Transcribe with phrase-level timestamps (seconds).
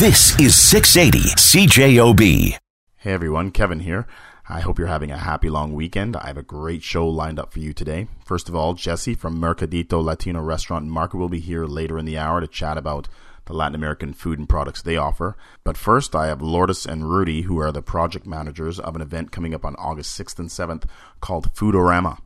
[0.00, 2.58] This is 680 CJOB.
[2.96, 4.08] Hey everyone, Kevin here.
[4.48, 6.16] I hope you're having a happy long weekend.
[6.16, 8.08] I have a great show lined up for you today.
[8.24, 12.18] First of all, Jesse from Mercadito Latino Restaurant Market will be here later in the
[12.18, 13.06] hour to chat about
[13.44, 15.36] the Latin American food and products they offer.
[15.62, 19.30] But first, I have Lourdes and Rudy, who are the project managers of an event
[19.30, 20.88] coming up on August 6th and 7th
[21.20, 22.18] called Foodorama.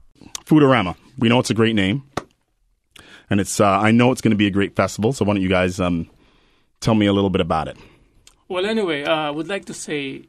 [0.46, 0.96] Foodorama.
[1.18, 2.04] We know it's a great name,
[3.28, 3.60] and it's.
[3.60, 5.12] Uh, I know it's going to be a great festival.
[5.12, 6.08] So why don't you guys um,
[6.80, 7.76] tell me a little bit about it?
[8.48, 10.28] Well, anyway, uh, I would like to say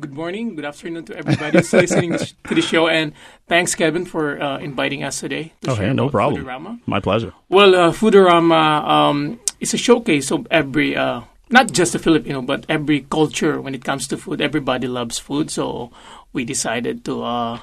[0.00, 3.12] good morning, good afternoon to everybody who's listening to the show, and
[3.46, 5.52] thanks, Kevin, for uh, inviting us today.
[5.62, 6.44] To Okay, no problem.
[6.44, 6.80] Foodorama.
[6.86, 7.32] My pleasure.
[7.48, 12.66] Well, uh, Foodorama um, is a showcase of every, uh, not just the Filipino, but
[12.68, 14.40] every culture when it comes to food.
[14.40, 15.92] Everybody loves food, so
[16.32, 17.58] we decided to uh,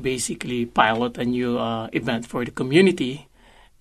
[0.00, 3.26] basically pilot a new uh, event for the community.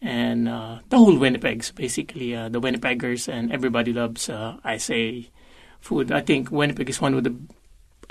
[0.01, 5.29] And uh, the whole Winnipegs, basically, uh, the Winnipeggers and everybody loves, uh, I say,
[5.81, 6.11] food.
[6.11, 7.35] I think Winnipeg is one of the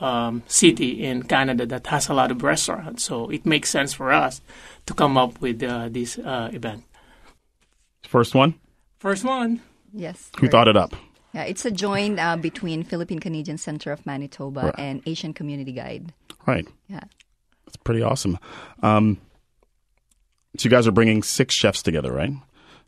[0.04, 4.12] um, city in Canada that has a lot of restaurants, so it makes sense for
[4.12, 4.40] us
[4.86, 6.84] to come up with uh, this uh, event.
[8.06, 8.54] First one.
[8.98, 9.60] First one.
[9.92, 10.30] Yes.
[10.38, 10.94] Who thought it up?
[11.32, 14.74] Yeah, it's a joint uh, between Philippine Canadian Center of Manitoba Right.
[14.78, 16.12] and Asian Community Guide.
[16.46, 16.66] Right.
[16.88, 17.00] Yeah.
[17.66, 18.38] That's pretty awesome.
[18.82, 19.18] Um,
[20.58, 22.32] so you guys are bringing six chefs together, right?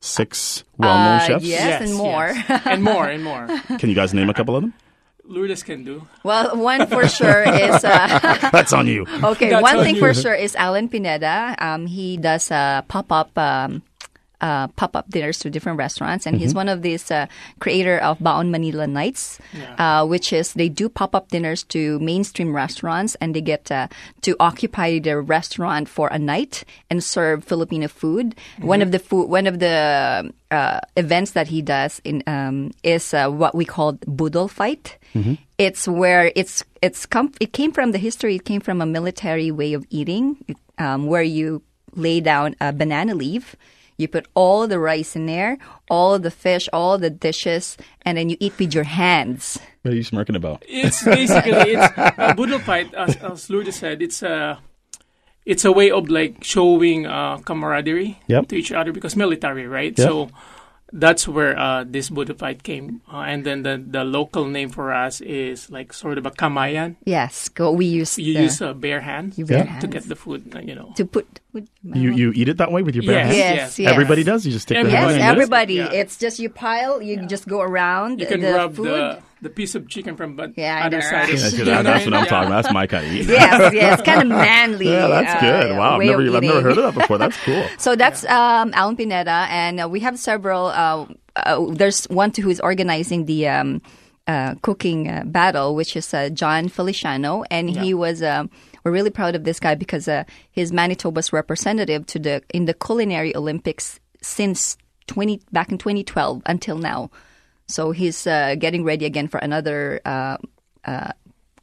[0.01, 1.45] Six well-known Uh, chefs.
[1.45, 1.83] yes.
[1.83, 2.29] and more.
[2.35, 2.63] yes.
[2.67, 3.47] and more, and more.
[3.79, 4.75] Can you guys name a couple of them?
[5.25, 6.09] Lourdes can do.
[6.25, 9.07] Well, one for sure is uh, That's on you.
[9.23, 9.51] okay.
[9.51, 10.01] That's one on thing you.
[10.01, 11.55] for sure is Alan Pineda.
[11.61, 13.31] Um, he does uh, pop up.
[13.39, 13.83] Um,
[14.41, 16.27] uh, pop-up dinners to different restaurants.
[16.27, 17.27] And he's one of these uh,
[17.59, 19.39] creator of Baon Manila Nights
[19.79, 23.89] uh, which is they do pop-up dinners to mainstream restaurants and they get uh,
[24.23, 28.35] to occupy their restaurant for a night and serve Filipino food.
[28.61, 33.15] One of the food one of the uh, events that he does in um, is
[33.15, 34.99] uh, what we call boodle fight.
[35.59, 39.51] It's where it's it's come it came from the history it came from a military
[39.51, 40.37] way of eating
[40.79, 41.63] um, where you
[41.95, 43.57] lay down a banana leaf
[44.01, 48.29] you put all the rice in there, all the fish, all the dishes, and then
[48.31, 49.59] you eat with your hands.
[49.83, 50.65] What are you smirking about?
[50.67, 54.03] It's basically it's a boodle fight, as, as Lourdes said.
[54.03, 54.59] It's a
[55.47, 58.49] it's a way of like showing uh, camaraderie Yep.
[58.49, 59.97] to each other because military, right?
[59.97, 60.07] Yep.
[60.09, 60.29] So
[60.93, 64.93] that's where uh, this boodle fight came, uh, and then the the local name for
[64.93, 66.97] us is like sort of a kamayan.
[67.07, 67.71] Yes, go.
[67.73, 69.87] We use You the- use uh, bare hands You bare to hands.
[69.87, 70.93] get the food, uh, you know.
[70.97, 71.41] to put.
[71.53, 73.27] With, You you eat it that way with your bare Yes.
[73.27, 73.37] hands?
[73.39, 73.79] yes, Yes.
[73.79, 73.93] yes.
[73.93, 74.45] Everybody does.
[74.45, 75.33] You just stick Everybody their Yes, in this?
[75.33, 75.75] everybody.
[75.75, 75.93] Yeah.
[76.01, 77.01] It's just you pile.
[77.01, 78.87] You just go around You can the rub food.
[78.87, 81.13] the the piece of chicken from but Yeah, I other know, side.
[81.13, 81.33] right?
[81.33, 82.29] of That's, that- that's what I'm yeah.
[82.29, 82.63] talking about.
[82.65, 83.27] That's my kind of eat.
[83.27, 84.89] yes, yes, kind of manly.
[84.93, 85.77] Yeah, that's uh, good.
[85.79, 87.17] Wow, I've never, I've never heard of that before.
[87.17, 87.65] That's cool.
[87.79, 90.67] So that's um, Alan Pineda, and uh, we have several.
[90.67, 93.81] Uh, uh, there's one who is organizing the um,
[94.27, 98.23] uh, cooking uh, battle, which is uh, John Feliciano, and he was.
[98.23, 98.51] Um,
[98.85, 102.75] we're really proud of this guy because uh, he's Manitoba's representative to the in the
[102.75, 104.77] culinary Olympics since
[105.07, 107.11] 20 back in 2012 until now.
[107.67, 110.01] So he's uh, getting ready again for another.
[110.05, 110.37] Uh,
[110.85, 111.13] uh,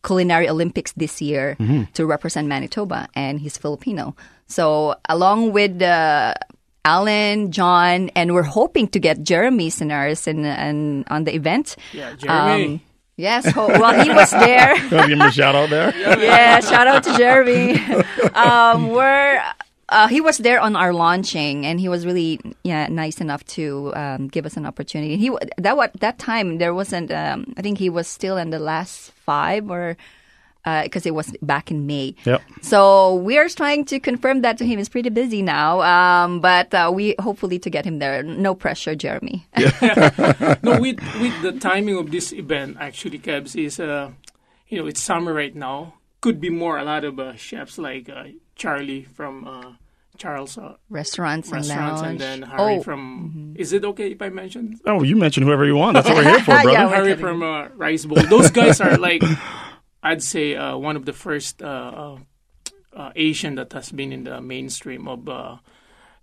[0.04, 1.58] culinary Olympics this year
[1.94, 4.16] to represent Manitoba, and he's Filipino.
[4.48, 6.34] So along with uh,
[6.86, 11.76] Alan, John, and we're hoping to get Jeremy Sinaris in, in, on the event.
[11.92, 12.82] Yeah, Jeremy.
[13.18, 14.76] Yes, well he was there.
[14.90, 15.94] Give him a shout out there?
[15.98, 17.80] yeah, shout out to Jeremy.
[18.34, 19.44] um, we're
[19.90, 23.94] uh, he was there on our launching, and he was really yeah nice enough to
[23.96, 25.18] um, give us an opportunity.
[25.18, 27.12] He that what that time there wasn't.
[27.12, 29.98] Um, I think he was still in the last five or.
[30.84, 32.16] Because it was back in May.
[32.26, 32.42] Yep.
[32.62, 34.78] So we are trying to confirm that to him.
[34.78, 38.24] He's pretty busy now, um, but uh, we hopefully to get him there.
[38.24, 39.46] No pressure, Jeremy.
[40.62, 44.12] no, with with the timing of this event, actually, Kebs is uh,
[44.68, 45.96] you know, it's summer right now.
[46.22, 46.78] Could be more.
[46.78, 49.74] A lot of uh, chefs like uh, Charlie from uh,
[50.18, 53.56] Charles uh, Restaurants, Restaurants, and and then Harry oh, from.
[53.58, 54.80] Is it okay if I mention?
[54.86, 55.94] Oh, you mention whoever you want.
[55.94, 56.72] That's what we're here for, brother.
[56.72, 58.22] Yeah, we're Harry from uh, Rice Bowl.
[58.24, 59.22] Those guys are like,
[60.04, 62.18] I'd say, uh, one of the first uh, uh,
[62.94, 65.58] uh, Asian that has been in the mainstream of, uh,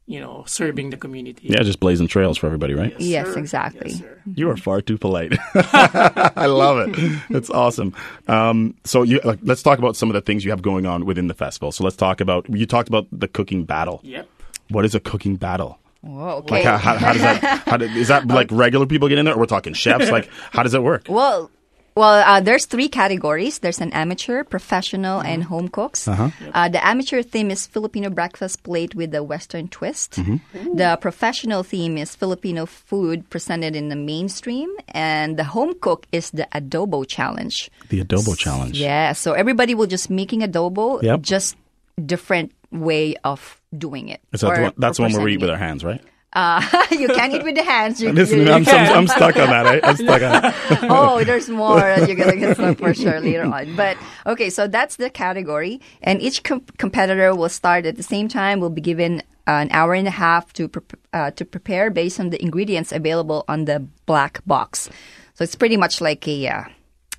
[0.07, 1.49] you know, serving the community.
[1.49, 2.95] Yeah, just blazing trails for everybody, right?
[2.99, 3.39] Yes, sir.
[3.39, 3.91] exactly.
[3.91, 4.21] Yes, sir.
[4.35, 5.33] You are far too polite.
[5.55, 7.23] I love it.
[7.31, 7.95] That's awesome.
[8.29, 11.07] Um, so you, like, let's talk about some of the things you have going on
[11.07, 11.73] within the festival.
[11.73, 12.49] So let's talk about.
[12.49, 14.01] You talked about the cooking battle.
[14.03, 14.29] Yep.
[14.69, 15.79] What is a cooking battle?
[16.05, 16.57] Whoa, okay.
[16.57, 17.63] Like how, how, how does that?
[17.67, 20.11] How do, is that like regular people get in there, or we're talking chefs?
[20.11, 21.07] Like how does it work?
[21.09, 21.51] Well,
[21.97, 23.61] Well, uh, there's three categories.
[23.61, 26.09] There's an amateur, professional, and home cooks.
[26.09, 26.31] Uh,
[26.69, 30.19] the amateur theme is Filipino breakfast plate with a Western twist.
[30.53, 36.31] The professional theme is Filipino food presented in the mainstream, and the home cook is
[36.33, 37.71] the adobo challenge.
[37.91, 38.81] The adobo challenge.
[38.81, 41.23] Yeah, so everybody will just making adobo, Yep.
[41.23, 41.57] just
[42.05, 44.21] different way of doing it.
[44.33, 45.53] that or- one, that's the one where we eat with it.
[45.53, 46.03] our hands, right?
[46.91, 48.03] you can eat with the hands.
[48.03, 49.67] You, Listen, you- I'm, I'm, I'm stuck on that.
[49.67, 49.81] Eh?
[49.85, 50.55] I'm stuck on it.
[50.91, 53.77] oh, there's more that you're gonna get some for sure later on.
[53.77, 53.97] But
[54.27, 58.59] okay, so that's the category, and each com- competitor will start at the same time.
[58.59, 60.83] Will be given an hour and a half to pre-
[61.13, 64.89] uh, to prepare based on the ingredients available on the black box.
[65.35, 66.65] So it's pretty much like a uh,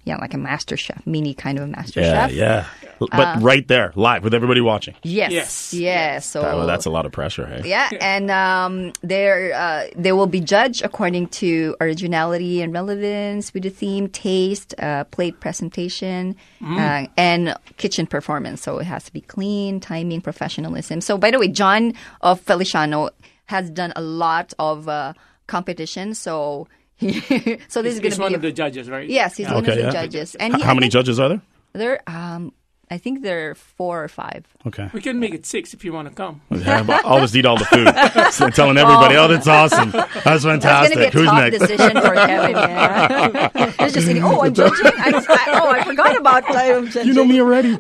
[0.05, 2.31] yeah, like a master chef, mini kind of a master Yeah, chef.
[2.33, 2.65] yeah.
[3.01, 4.95] Uh, But right there, live with everybody watching.
[5.03, 5.73] Yes, Yes.
[5.73, 6.25] yes.
[6.25, 7.45] So That- well, that's a lot of pressure.
[7.45, 7.67] Hey.
[7.69, 13.63] yeah, and um, they're, uh, they will be judged according to originality and relevance with
[13.63, 18.61] the theme, taste, uh, plate presentation, uh, and kitchen performance.
[18.61, 21.01] So it has to be clean, timing, professionalism.
[21.01, 23.09] So, by the way, John of Feliciano
[23.47, 25.13] has done a lot of uh,
[25.47, 26.13] competition.
[26.15, 26.84] So, he,
[27.67, 29.09] so this is going to be one be of the judges, right?
[29.09, 29.89] yes, he's one Okay, of the yeah.
[29.91, 30.35] judges.
[30.35, 31.41] And H- he, How many think judges are there?
[31.73, 32.53] There, um,
[32.91, 34.45] I think there are four or five.
[34.67, 34.89] Okay.
[34.93, 36.41] We can make it six if you want to come.
[36.51, 37.87] Yeah, but I'll just eat all the food.
[38.31, 39.91] So telling everybody, oh, that's awesome.
[39.91, 40.43] That's fantastic.
[40.43, 40.97] That's going to fantastic.
[40.97, 41.59] be a Who's tough next?
[41.59, 42.51] decision for Kevin.
[42.55, 43.71] Yeah.
[43.83, 44.85] He's just thinking, oh, I'm judging.
[44.85, 47.07] I, I, oh, I forgot about I'm judging.
[47.07, 47.75] You know me already.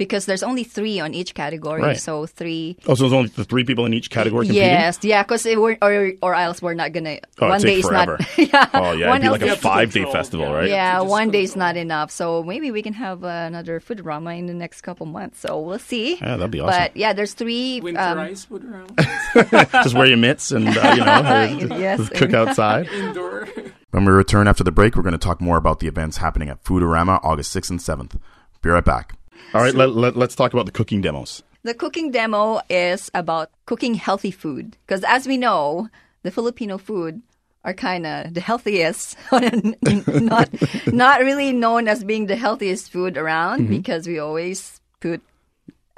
[0.00, 1.82] because there's only three on each category.
[1.82, 1.96] Right.
[2.00, 2.78] So three.
[2.86, 4.66] Oh, so there's only the three people in each category competing.
[4.66, 7.20] Yes, yeah, because or or else we're not gonna.
[7.38, 8.38] Oh, one it'd day take is not.
[8.38, 10.54] yeah, Oh yeah, one it'd be like a five day festival, yeah.
[10.54, 10.68] right?
[10.70, 12.10] Yeah, Just one day is not enough.
[12.10, 15.38] So maybe we can have uh, another Foodorama in the next couple months.
[15.40, 16.16] So we'll see.
[16.16, 16.80] Yeah, that'd be awesome.
[16.80, 17.82] But yeah, there's three.
[17.82, 18.96] Winter um, ice food around
[19.84, 22.08] Just wear your mitts and uh, you know Yes.
[22.08, 22.88] cook outside.
[22.88, 23.46] indoor.
[23.90, 26.48] When we return after the break, we're going to talk more about the events happening
[26.48, 28.18] at Foodorama August 6th and 7th.
[28.62, 29.19] Be right back.
[29.54, 31.42] All right, let, let, let's talk about the cooking demos.
[31.62, 35.88] The cooking demo is about cooking healthy food because, as we know,
[36.22, 37.20] the Filipino food
[37.64, 40.48] are kind of the healthiest, not
[40.86, 45.20] not really known as being the healthiest food around because we always put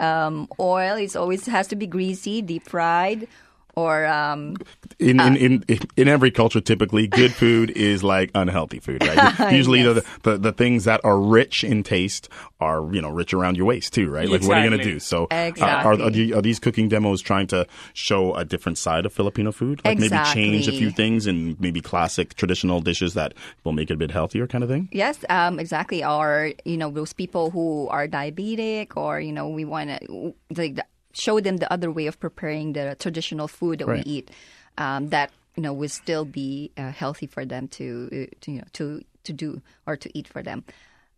[0.00, 0.96] um, oil.
[0.96, 3.28] It always has to be greasy, deep fried,
[3.74, 4.56] or um,
[4.98, 9.52] In, in, in in every culture, typically, good food is like unhealthy food, right?
[9.52, 12.28] Usually, the, the the things that are rich in taste
[12.60, 14.28] are you know rich around your waist too, right?
[14.28, 14.98] Like, what are you going to do?
[15.00, 19.06] So, uh, are, are, the, are these cooking demos trying to show a different side
[19.06, 19.80] of Filipino food?
[19.84, 23.34] Like maybe change a few things and maybe classic traditional dishes that
[23.64, 24.88] will make it a bit healthier, kind of thing.
[24.92, 26.04] Yes, um, exactly.
[26.04, 30.76] Or you know, those people who are diabetic, or you know, we want to like
[30.76, 34.04] the- show them the other way of preparing the traditional food that Right.
[34.04, 34.30] we eat.
[34.78, 38.58] Um, that you know will still be uh, healthy for them to, uh, to you
[38.58, 40.64] know to to do or to eat for them.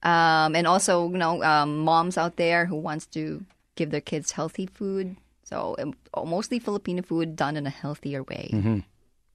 [0.03, 3.45] Um, and also, you know, um, moms out there who wants to
[3.77, 5.17] give their kids healthy food.
[5.45, 5.95] So um,
[6.29, 8.51] mostly Filipino food done in a healthier way.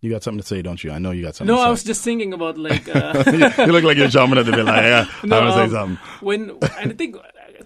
[0.02, 0.92] You got something to say, don't you?
[0.92, 1.54] I know you got something.
[1.56, 4.46] No, to I was just thinking about like uh, you look like you're jumping at
[4.46, 4.66] the bit.
[4.66, 5.98] Like, yeah, I No, want to say um, something.
[6.26, 6.50] when
[6.80, 7.16] and I think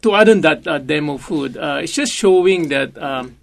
[0.03, 3.37] to add on that uh, demo food, uh, it's just showing that um,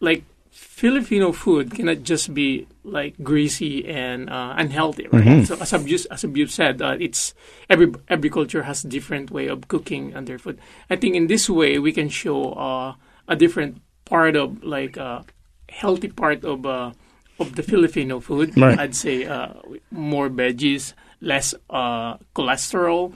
[0.00, 5.46] like Filipino food cannot just be like greasy and uh, unhealthy, right?
[5.46, 7.34] So as Abuse, as Abuse said, uh, it's
[7.70, 10.58] every every culture has different way of cooking and their food.
[10.90, 12.94] I think in this way we can show uh,
[13.28, 15.22] a different part of like uh,
[15.68, 16.90] healthy part of uh,
[17.38, 18.58] of the Filipino food.
[18.58, 18.78] Right.
[18.78, 19.54] I'd say uh,
[19.92, 23.14] more veggies, less uh, cholesterol,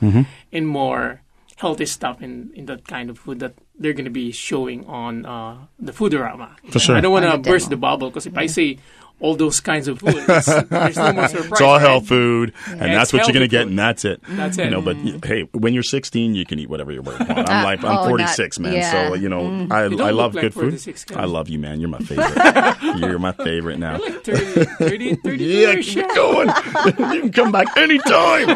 [0.52, 1.20] and more
[1.56, 5.26] healthy stuff in, in that kind of food that they're going to be showing on
[5.26, 6.50] uh, the Foodorama.
[6.70, 6.96] For sure.
[6.96, 7.70] I don't want to burst demo.
[7.70, 8.78] the bubble because if I say
[9.18, 10.14] all those kinds of food.
[10.28, 11.50] It's, there's no more surprise.
[11.52, 11.80] It's all right?
[11.80, 13.70] health food, and Yeah, that's what you're gonna get, food.
[13.70, 14.20] and that's it.
[14.28, 14.70] That's You it.
[14.70, 17.20] know, but y- hey, when you're 16, you can eat whatever you want.
[17.22, 18.74] I'm uh, like, I'm oh, 46, not- man.
[18.74, 18.90] yeah.
[19.08, 19.72] So you know, mm-hmm.
[19.72, 20.72] I, You I love like good food.
[20.72, 21.04] guys.
[21.16, 21.80] I love you, man.
[21.80, 22.98] You're my favorite.
[22.98, 23.98] you're my favorite now.
[23.98, 26.48] Like 30, 30, 30 Yeah, keep going.
[27.14, 28.50] you can come back anytime.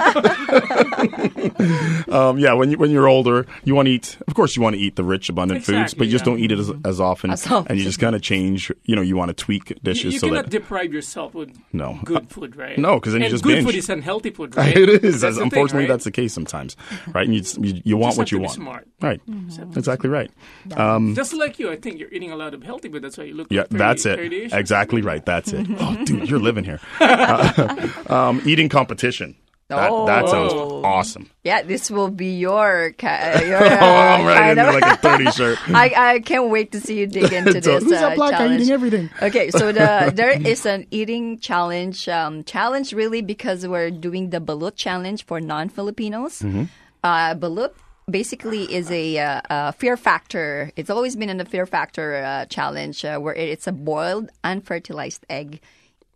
[2.11, 4.17] um, yeah, when you when you're older, you want to eat.
[4.29, 6.53] Of course, you want to eat the rich, abundant foods, but you just don't eat
[6.53, 7.31] it as, as often.
[7.31, 7.69] As often.
[7.71, 8.71] And you just kind of change.
[8.85, 11.57] You know, you want to tweak You, dishes you so cannot that deprive yourself with
[11.73, 11.99] No.
[12.05, 12.77] good food, right?
[12.79, 13.67] No, because then you and just good binge.
[13.67, 14.77] food is unhealthy food, right?
[14.77, 15.21] it is.
[15.21, 15.89] That's the thing, Unfortunately, right?
[15.89, 16.77] that's the case sometimes,
[17.15, 17.25] right?
[17.25, 18.89] And you just- you, you want Just what have you to be want, smart.
[19.01, 19.21] right?
[19.27, 19.79] Mm-hmm.
[19.79, 20.31] Exactly right.
[20.77, 23.03] Um, Just like you, I think you're eating a lot of healthy food.
[23.03, 23.49] That's why you look.
[23.51, 24.53] yeah, like 30, that's it.
[24.53, 25.25] Exactly right.
[25.25, 25.67] That's it.
[25.81, 26.81] Oh, dude, you're living here.
[27.01, 29.37] Uh, um, eating competition.
[29.77, 30.83] That, that sounds Oh.
[30.85, 31.31] awesome.
[31.45, 35.31] Yeah, this will be your, ca- your Oh, uh, I'm right into like a 30
[35.39, 35.59] shirt.
[35.71, 38.61] I, I can't wait to see you dig into So, this who's uh, black challenge.
[38.63, 39.11] eating everything?
[39.23, 42.09] Okay, so the there is an eating challenge.
[42.09, 46.41] Um, challenge really because we're doing the balut challenge for non-Filipinos.
[46.41, 46.65] Mm-hmm.
[47.03, 47.73] Uh, balut
[48.11, 50.73] basically is a, uh, uh fear factor.
[50.77, 54.31] It's always been in the fear factor uh, challenge uh, where it, it's a boiled
[54.43, 55.61] unfertilized egg.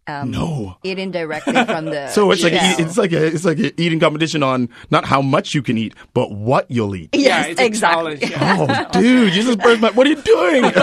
[0.06, 0.76] Um, No.
[0.82, 2.72] eating directly from the So it's like shell.
[2.72, 5.78] eat, it's like a, it's like a eating competition on not how much you can
[5.78, 7.08] eat, but what you'll eat.
[7.14, 8.18] Yeah, yes, it's exactly.
[8.20, 8.86] Yeah.
[8.94, 9.90] Oh, dude, you just burst my.
[9.92, 10.64] What are you doing?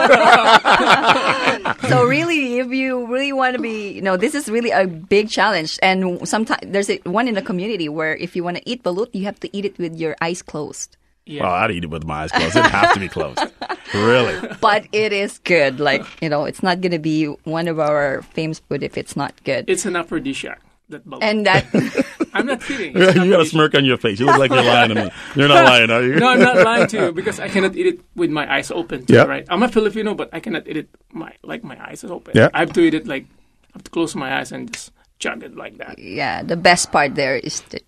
[1.90, 5.30] So really, if you really want to be, you know, this is really a big
[5.30, 5.78] challenge.
[5.82, 9.10] And sometimes there's a, one in the community where if you want to eat balut,
[9.14, 10.96] you have to eat it with your eyes closed.
[11.32, 11.44] Yeah.
[11.44, 12.56] well, I'd eat it with my eyes closed.
[12.56, 13.40] It'd have to be closed.
[13.94, 14.40] Really?
[14.62, 15.80] But it is good.
[15.82, 19.18] Like you know, it's not going to be one of our famous food if it's
[19.18, 19.66] not good.
[19.68, 20.62] It's an aphrodisiac.
[20.88, 21.24] That bubble.
[21.24, 21.68] and that
[22.34, 22.96] I'm not kidding.
[22.96, 24.20] you got a smirk on your face.
[24.20, 25.12] You look like you're lying to me.
[25.36, 26.16] You're not lying, are you?
[26.20, 29.06] No, I'm not lying to you because I cannot eat it with my eyes open.
[29.06, 29.24] Too, Yeah.
[29.28, 29.46] Right.
[29.50, 32.32] I'm a Filipino, but I cannot eat it my like my eyes are open.
[32.36, 32.48] Yeah.
[32.54, 35.44] I have to eat it like I have to close my eyes and just chug
[35.44, 36.00] it like that.
[36.00, 37.80] yeah, the best part there is the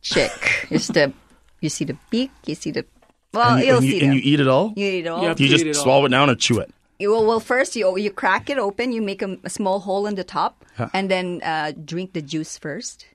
[0.00, 0.66] chick.
[0.70, 1.12] is the
[1.60, 2.84] you see the beak, you see the
[3.32, 4.16] well, And, you- you'll and you, see and them.
[4.18, 4.72] you eat it all.
[4.76, 5.22] You eat it all.
[5.22, 5.82] You You just eat it all.
[5.82, 6.72] swallow it down or chew it.
[7.00, 8.92] Well, well, first you you crack it open.
[8.92, 12.58] You make a, a small hole in the top, and then uh, drink the juice
[12.58, 13.06] first.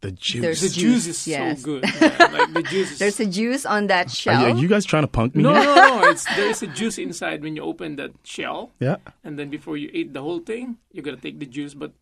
[0.00, 0.40] The juice.
[0.40, 1.60] There's The Juice, juice is yes.
[1.60, 1.84] so good.
[2.00, 2.98] Yeah, like the juice is.
[2.98, 4.40] There's a juice on that Are shell.
[4.40, 5.42] you, are you guys trying to punk me?
[5.44, 5.62] no, here?
[5.62, 6.08] no, no.
[6.10, 8.96] It's there is a juice inside when you open that shell, Yeah.
[9.22, 11.74] and then before you eat the whole thing, you gotta take the juice.
[11.74, 11.92] But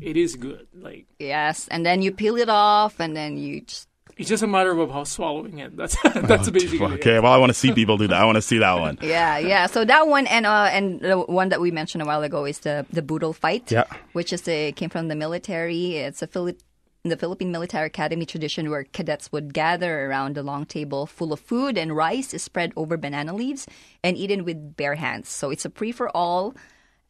[0.00, 0.66] it is good.
[0.74, 4.46] Like Yes, and then you peel it off, and then you just it's just a
[4.46, 5.76] matter of how swallowing it.
[5.76, 6.94] That's that's basically.
[6.94, 7.00] it.
[7.00, 7.18] Okay.
[7.20, 8.20] Well, I want to see people do that.
[8.20, 8.98] I want to see that one.
[9.02, 9.66] yeah, yeah.
[9.66, 12.60] So that one and uh, and the one that we mentioned a while ago is
[12.60, 13.70] the the boodle fight.
[13.70, 13.84] Yeah.
[14.12, 15.96] which is a came from the military.
[15.96, 16.58] It's a Philip.
[17.06, 21.40] The Philippine Military Academy tradition where cadets would gather around a long table full of
[21.40, 23.66] food and rice is spread over banana leaves
[24.02, 25.28] and eaten with bare hands.
[25.28, 26.54] So it's a free for all.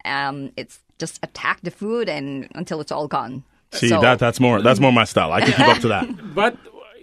[0.04, 3.44] Um, it's just attack the food and until it's all gone.
[3.72, 5.30] See So- that that's more that's more my style.
[5.30, 6.08] I can keep up to that.
[6.34, 6.56] But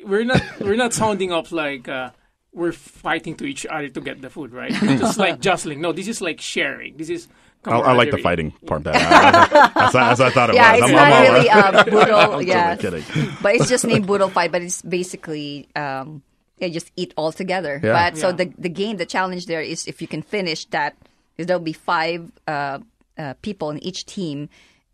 [0.05, 2.11] we're not we're not sounding off like uh,
[2.53, 4.71] we're fighting to each other to get the food, right?
[4.71, 5.81] just like jostling.
[5.81, 6.97] No, this is like sharing.
[6.97, 7.27] This is.
[7.63, 8.81] I, I like the fighting part.
[8.83, 8.97] Better.
[8.99, 10.81] as, that's, what I thought it Yeah, was.
[10.81, 11.87] it's I'm, not I'm really right.
[11.87, 12.41] a boodle.
[12.47, 13.31] Yeah, totally kidding.
[13.39, 14.51] but it's just named boodle fight.
[14.51, 16.23] But it's basically um,
[16.57, 17.79] yeah, just eat all together.
[17.83, 17.93] Yeah.
[17.93, 20.95] But so the the game, the challenge there is if you can finish that,
[21.35, 22.79] because there'll be five uh,
[23.17, 24.49] uh, people in each team,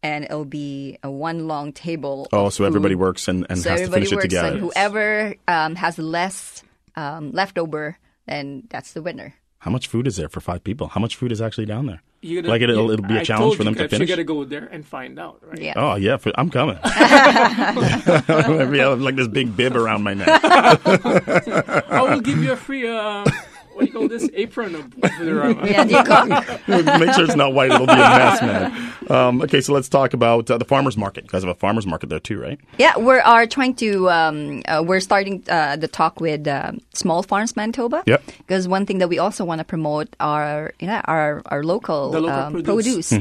[0.07, 2.27] and it'll be a one long table.
[2.31, 4.47] Oh, of so everybody works and, and So has to everybody finish it together.
[4.49, 6.63] and whoever um, has less
[6.95, 9.33] um, leftover, then that's the winner.
[9.59, 10.87] How much food is there for five people?
[10.87, 12.01] How much food is actually down there?
[12.21, 14.09] You gotta- like it'll, it'll be a I challenge told for you them to finish.
[14.09, 15.61] You gotta go there and find out, right?
[15.61, 15.73] Yeah.
[15.75, 16.77] Oh yeah, for, I'm coming.
[16.83, 20.27] Maybe I'll have like this big bib around my neck.
[20.43, 22.87] I will give you a free.
[22.87, 23.23] Uh,
[23.77, 25.69] what do you call this apron of Foodorama.
[25.69, 26.25] Yeah, you go.
[26.97, 28.93] Make sure it's not white; it'll be a mess, man.
[29.07, 31.25] Um, okay, so let's talk about uh, the farmers market.
[31.25, 32.59] You guys have a farmers market there too, right?
[32.79, 34.09] Yeah, we are trying to.
[34.09, 38.03] Um, uh, we're starting uh, the talk with um Small Farms Manitoba.
[38.07, 38.23] Yep.
[38.39, 42.21] Because one thing that we also want to promote are yeah our our local, The
[42.21, 43.13] local um, produce.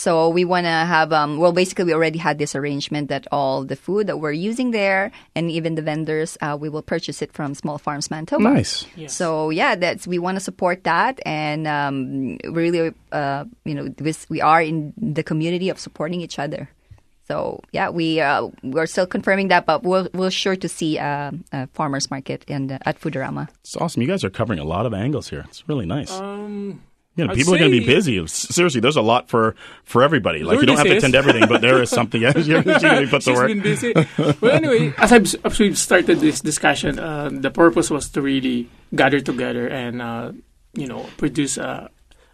[0.00, 1.12] So we want to have.
[1.12, 4.70] Um, well, basically, we already had this arrangement that all the food that we're using
[4.70, 8.42] there and even the vendors, uh, we will purchase it from Small Farms Manitoba.
[8.42, 8.86] Nice.
[8.96, 9.14] Yes.
[9.14, 14.26] So yeah, that's we want to support that, and um, really, uh, you know, this,
[14.28, 16.68] we are in the community of supporting each other.
[17.28, 21.30] So yeah, we uh, we're still confirming that, but we'll we're sure to see uh,
[21.52, 23.48] a farmers market and the, at Foodorama.
[23.60, 24.02] It's awesome.
[24.02, 25.44] You guys are covering a lot of angles here.
[25.48, 26.10] It's really nice.
[26.10, 26.82] Um,
[27.16, 28.24] you know, I'd people are going to be busy.
[28.28, 30.42] Seriously, there's a lot for for everybody.
[30.44, 32.22] Like you don't have to attend everything, but there is something.
[32.24, 33.48] Yeah, you're going to put to she's work.
[33.48, 33.92] been busy.
[34.40, 38.68] well, anyway, as I've, as we've started this discussion, uh, the purpose was to really
[38.94, 40.32] gather together and uh,
[40.74, 41.88] you know produce uh,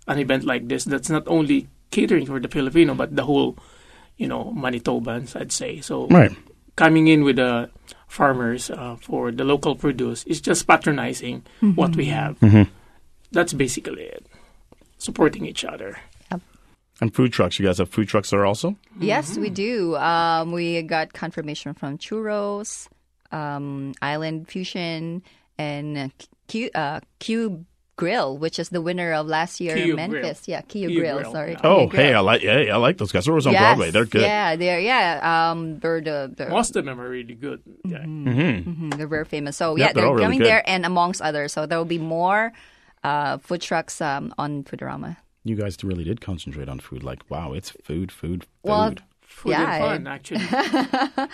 [0.07, 3.57] an event like this that's not only catering for the Filipino, but the whole,
[4.19, 5.81] you know, Manitobans, I'd say.
[5.81, 6.31] So Right.
[6.77, 7.71] coming in with the
[8.09, 11.43] farmers uh, for the local produce is just patronizing
[11.75, 12.37] what we have.
[13.33, 14.27] That's basically it.
[14.99, 15.99] Supporting each other.
[16.99, 17.59] And food trucks.
[17.59, 18.75] You guys have food trucks there also?
[18.99, 19.97] Yes, we do.
[19.97, 22.89] Um, we got confirmation from Churros,
[23.31, 25.23] um, Island Fusion,
[25.59, 26.11] and
[26.49, 30.47] Q, uh, Q Grill, which is the winner of last year Q in Memphis.
[30.47, 30.57] Grill.
[30.57, 31.19] Yeah, Q, Q Grill.
[31.19, 31.53] Grill, Sorry.
[31.53, 31.61] yeah.
[31.65, 32.03] Oh, Grill.
[32.03, 33.27] hey, I like yeah, I like those guys.
[33.27, 33.91] They're on Yes, Broadway.
[33.91, 34.23] They're good.
[34.23, 35.51] Yeah, they're yeah.
[35.51, 37.61] Um, they're the they're, Most of them are really good.
[37.85, 37.99] Yeah.
[37.99, 39.59] mhm, they're very famous.
[39.59, 40.49] So Yeah, yeah, they're they're, all really coming good.
[40.49, 41.53] there, and amongst others.
[41.53, 42.55] So there will be more
[43.05, 45.17] uh, food trucks um, on Foodorama.
[45.45, 47.03] You guys really did concentrate on food.
[47.03, 48.47] Like, wow, it's food, food, food.
[48.63, 48.95] Well,
[49.27, 51.29] Food Yeah, and fun, actually.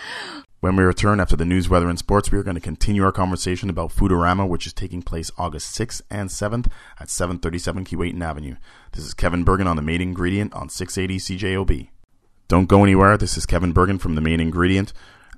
[0.59, 3.11] When we return after the news, weather, and sports, we are going to continue our
[3.11, 8.55] conversation about Foodorama, which is taking place August 6th and 7th at 737 Keewatin Avenue.
[8.93, 11.89] This is Kevin Bergen on the main ingredient on 680 CJOB.
[12.47, 13.17] Don't go anywhere.
[13.17, 14.93] This is Kevin Bergen from the main ingredient.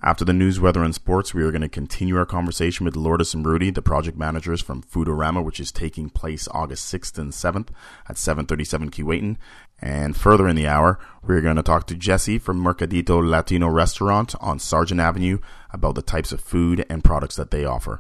[0.06, 3.34] After the news, weather, and sports, we are going to continue our conversation with Lourdes
[3.34, 7.70] and Rudy, the project managers from Foodorama, which is taking place August 6th and 7th
[8.08, 9.38] at 737 Keewatin.
[9.82, 14.36] And further in the hour, we're going to talk to Jesse from Mercadito Latino Restaurant
[14.40, 15.40] on Sargent Avenue
[15.74, 18.00] about the types of food and products that they offer.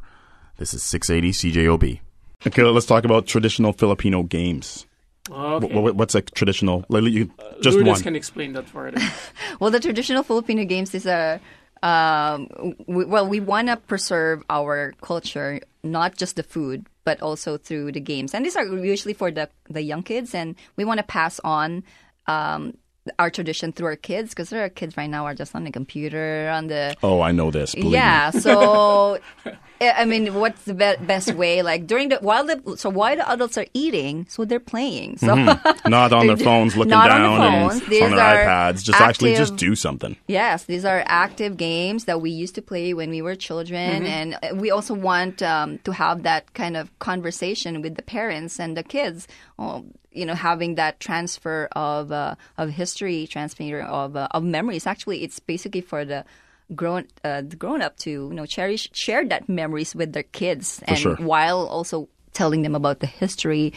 [0.57, 1.99] This is 680 CJOB.
[2.45, 4.85] Okay, let's talk about traditional Filipino games.
[5.31, 5.67] Okay.
[5.69, 6.85] Wh- wh- What's a traditional?
[6.87, 7.31] Like, you,
[7.61, 8.03] just Lourdes one.
[8.03, 9.01] can explain that further.
[9.59, 11.39] Well, the traditional Filipino games is a
[11.83, 17.57] um, we, well, we want to preserve our culture, not just the food, but also
[17.57, 18.33] through the games.
[18.33, 21.83] And these are usually for the the young kids, and we want to pass on.
[22.27, 22.77] Um,
[23.19, 26.49] our tradition through our kids because our kids right now are just on the computer
[26.53, 27.73] on the oh, I know this.
[27.75, 27.91] believe me.
[27.93, 32.77] yeah so I I mean what's the be- best way like during the while the
[32.77, 35.35] so while the adults are eating so they're playing so
[35.85, 37.81] Not on their phones, looking not on the down, phones.
[37.83, 38.83] and These on their are iPads.
[38.83, 40.15] Just actually, just do something.
[40.27, 44.33] Yes, these are active games that we used to play when we were children, and
[44.41, 48.75] uh, we also want um, to have that kind of conversation with the parents and
[48.75, 49.27] the kids.
[49.59, 49.81] Uh,
[50.15, 54.87] you know, having that transfer of uh, of history, transfer of uh, of memories.
[54.87, 56.25] Actually, it's basically for the
[56.73, 60.81] grown uh, the grown up to you know cherish share that memories with their kids,
[60.85, 61.15] and sure.
[61.17, 63.73] while also telling them about the history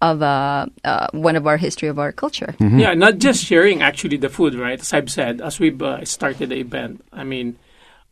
[0.00, 2.54] of uh, uh, one of our history of our culture.
[2.58, 4.80] Yeah, not just sharing actually the food, right?
[4.80, 7.58] As I've said, as we've uh, started the event, I mean,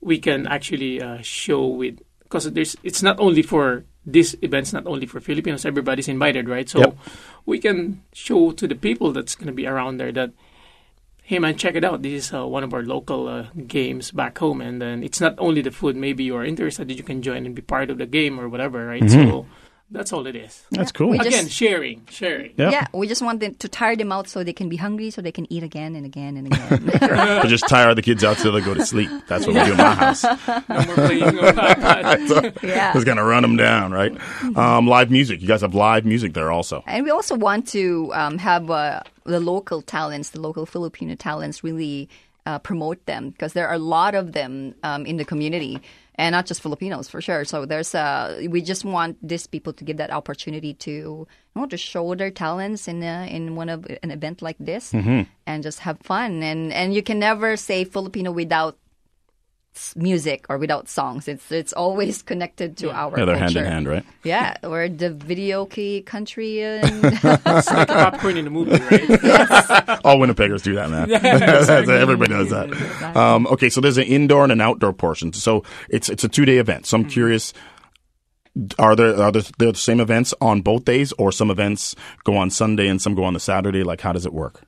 [0.00, 4.86] we can actually uh, show with because there's it's not only for this event's not
[4.88, 5.64] only for Filipinos.
[5.68, 6.68] Everybody's invited, right?
[6.68, 6.98] So Yep.
[7.44, 10.32] we can show to the people that's going to be around there that.
[11.28, 12.00] Hey man, check it out!
[12.00, 15.34] This is uh, one of our local uh, games back home, and then it's not
[15.36, 15.92] only the food.
[15.94, 18.48] Maybe you are interested, that you can join and be part of the game or
[18.48, 19.04] whatever, right?
[19.10, 19.44] So
[19.90, 20.64] that's all it is.
[20.70, 21.08] That's cool.
[21.08, 22.52] We just- Again, sharing, sharing.
[22.56, 22.70] Yeah.
[22.70, 25.22] Yeah, we just want them to tire them out so they can be hungry, so
[25.22, 26.86] they can eat again and again and again.
[27.00, 29.10] but just tire the kids out till they go to sleep.
[29.28, 30.24] That's what we do in my house.
[30.68, 32.92] No more playing on yeah.
[32.92, 34.12] Just gonna run them down, right?
[34.56, 35.40] Um, live music.
[35.40, 36.82] You guys have live music there also.
[36.86, 41.64] And we also want to um, have uh, the local talents, the local Filipino talents,
[41.64, 42.08] really
[42.46, 45.80] uh, promote them because there are a lot of them um, in the community,
[46.18, 47.44] and not just Filipinos for sure.
[47.44, 51.66] So there's uh, we just want these people to give that opportunity to you know,
[51.66, 54.92] to show their talents in a, in one of an event like this,
[55.46, 56.42] and just have fun.
[56.42, 58.76] And and you can never say Filipino without
[59.96, 61.28] music or without songs.
[61.28, 63.64] It's it's always connected to our Yeah, they're culture.
[63.64, 64.04] hand in hand, right?
[64.24, 66.62] Yeah, we're the videoke country.
[66.62, 67.04] And
[67.46, 70.00] It's like popcorn in a movie, right?
[70.04, 71.10] All Winnipeggers do that, man.
[71.90, 73.16] Everybody does that.
[73.16, 75.32] Um, okay, so there's an indoor and an outdoor portion.
[75.32, 76.86] So it's it's a two day event.
[76.86, 77.52] So I'm curious.
[78.78, 82.36] Are there are there, there the same events on both days, or some events go
[82.36, 83.84] on Sunday and some go on the Saturday?
[83.84, 84.62] Like, how does it work?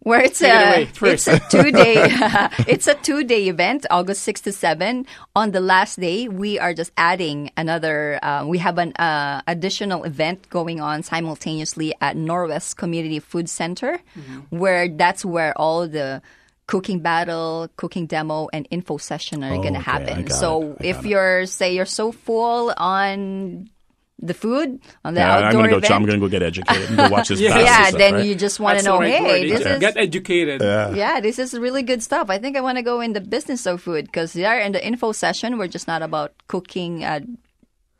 [0.00, 1.94] Where it's it a away it's a two day
[2.66, 5.06] it's a two day event, August six to seven.
[5.36, 8.18] On the last day, we are just adding another.
[8.24, 13.98] Uh, we have an uh, additional event going on simultaneously at Norwest Community Food Center,
[14.16, 14.56] Mm-hmm.
[14.58, 16.22] where that's where all the
[16.66, 20.30] cooking battle, cooking demo, and info session are going to okay, happen.
[20.30, 21.06] So if it.
[21.06, 23.68] you're say you're so full on
[24.22, 25.76] the food on the Yeah, I'm outdoor gonna go.
[25.78, 27.40] event, I'm gonna go get educated and go watch this.
[27.40, 27.58] Yeah.
[27.58, 28.24] yeah, stuff, then right?
[28.26, 29.74] you just want to know, right hey, this Yeah.
[29.74, 30.60] is Get educated.
[30.62, 32.30] yeah, this is really good stuff.
[32.30, 34.84] I think I want to go in the business of food because there in the
[34.86, 37.20] info session, we're just not about cooking, uh,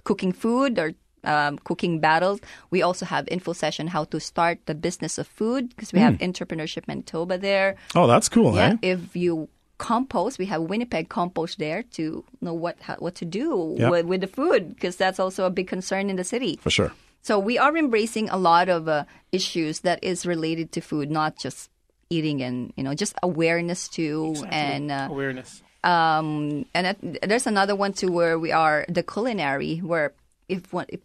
[0.04, 0.92] cooking food or
[1.24, 2.40] um, cooking battles.
[2.70, 6.14] We also have info session how to start the business of food because we have
[6.18, 7.76] entrepreneurship Manitoba there.
[7.94, 8.76] Oh, that's cool, Yeah, eh?
[8.94, 9.48] if you
[9.82, 13.90] compost, we have Winnipeg compost there to know what how, what to do Yep.
[13.90, 16.56] with, with the food because that's also a big concern in the city.
[16.62, 16.92] For sure.
[17.22, 21.38] So we are embracing a lot of uh, issues that is related to food, not
[21.38, 21.70] just
[22.10, 25.62] eating and you know just awareness too and uh, awareness.
[25.82, 30.12] um, and it, there's another one too where we are the culinary where
[30.48, 31.00] if one if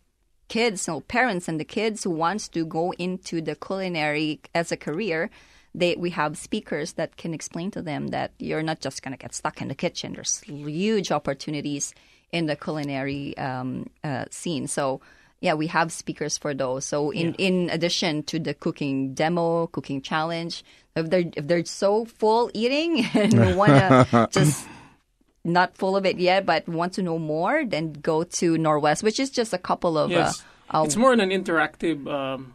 [0.51, 4.77] kids no parents and the kids who wants to go into the culinary as a
[4.77, 5.29] career
[5.77, 9.17] they we have speakers that can explain to them that you're not just going to
[9.17, 10.13] get stuck in the kitchen.
[10.13, 11.93] There's huge opportunities
[12.31, 14.67] in the culinary um, uh, scene.
[14.67, 15.01] So
[15.39, 16.85] yeah we have speakers for those.
[16.85, 20.63] So in in addition to the cooking demo cooking challenge
[20.95, 24.67] if they're if they're so full eating and want to just
[25.47, 29.19] not full of it yet, but want to know more, then go to Norwest, which
[29.19, 30.11] is just a couple of.
[30.11, 32.53] Yes, uh, uh, it's more in an interactive, um,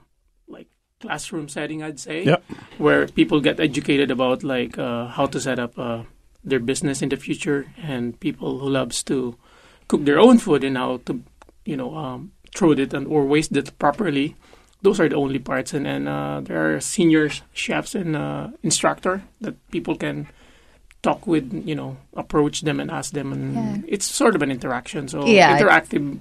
[1.03, 2.25] classroom setting, I'd say.
[2.25, 2.43] Yep.
[2.79, 6.03] Where people get educated about like uh, how to set up uh,
[6.45, 9.37] their business in the future, and people who loves to
[9.89, 11.21] cook their own food and how to,
[11.65, 14.37] you know, um, throw it and or waste it properly.
[14.83, 19.23] Those are the only parts, and and uh, there are senior chefs and uh, instructor
[19.41, 20.27] that people can
[21.03, 23.77] talk with, you know, approach them and ask them, and Yeah.
[23.95, 25.09] it's sort of an interaction.
[25.09, 26.19] So Yeah, interactive.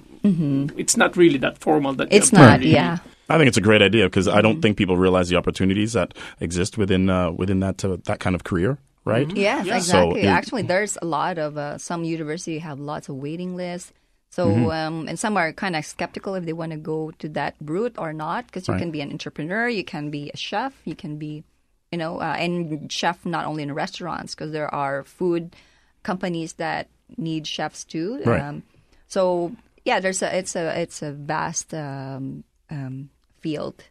[0.78, 1.94] It's not really that formal.
[1.94, 2.98] That it's not, really- yeah.
[3.28, 4.42] I think it's a great idea because I Mm-hmm.
[4.42, 8.34] don't think people realize the opportunities that exist within uh, within that uh, that kind
[8.36, 9.30] of career, right?
[9.34, 9.76] Yes, Yeah.
[9.76, 10.22] exactly.
[10.22, 13.92] So it- Actually, there's a lot of uh, some university have lots of waiting lists.
[14.30, 14.70] So, Mm-hmm.
[14.70, 17.96] um, and some are kind of skeptical if they want to go to that route
[17.98, 18.80] or not, because you Right.
[18.80, 21.44] can be an entrepreneur, you can be a chef, you can be,
[21.92, 25.54] you know, uh, and chef not only in restaurants, because there are food
[26.02, 28.22] companies that need chefs too.
[28.24, 28.40] Right.
[28.40, 28.62] Um,
[29.06, 29.52] so,
[29.84, 33.84] yeah, there's a it's a it's a vast um, um, field.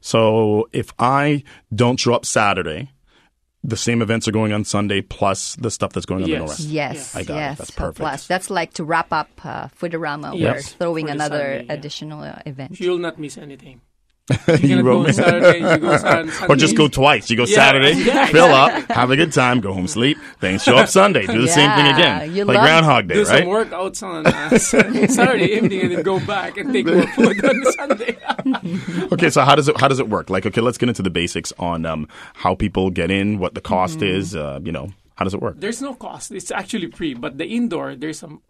[0.00, 1.42] So if I
[1.74, 2.90] don't show up Saturday,
[3.64, 6.46] the same events are going on Sunday plus the stuff that's going on in the
[6.46, 6.60] Yes.
[6.60, 7.36] Yes, I got it.
[7.40, 7.58] yes.
[7.58, 7.98] That's perfect.
[7.98, 10.32] Plus, that's like to wrap up uh, Foodorama.
[10.34, 10.72] We're Yes.
[10.74, 11.72] throwing For another Sunday, yeah.
[11.72, 12.78] additional uh, event.
[12.78, 13.80] You'll not miss anything.
[14.60, 15.08] You You wrote go me.
[15.08, 16.32] on Saturday, you go on Sunday.
[16.48, 17.30] Or just go twice.
[17.30, 17.54] You go Yeah.
[17.54, 21.26] Saturday, Yeah, fill up, have a good time, go home, sleep, then show up Sunday,
[21.26, 22.34] do the same thing again.
[22.34, 24.58] you like Groundhog Day, do some workouts on uh,
[25.08, 28.16] Saturday evening and then go back and take more food on Sunday.
[29.12, 30.28] Okay, so how does it how does it work?
[30.28, 33.60] Like, okay, let's get into the basics on um, how people get in, what the
[33.60, 34.16] cost Mm-hmm.
[34.18, 34.34] is.
[34.34, 35.54] Uh, you know, how does it work?
[35.58, 36.32] There's no cost.
[36.32, 37.14] It's actually free.
[37.14, 38.42] But the indoor, there's some